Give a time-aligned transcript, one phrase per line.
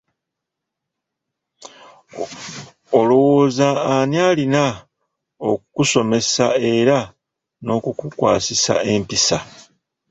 [2.99, 4.63] Olowooza ani alina
[5.49, 6.97] okukusomesa era
[7.65, 9.37] n'okukukwasisa empisa?